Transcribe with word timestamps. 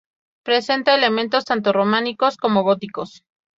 Presenta 0.43 0.95
elementos 0.95 1.45
tanto 1.45 1.71
románicos 1.73 2.35
como 2.37 2.63
góticos. 2.63 3.23